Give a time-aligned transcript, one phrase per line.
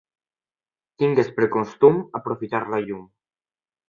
[1.03, 3.05] Tingues per costum aprofitar la llum.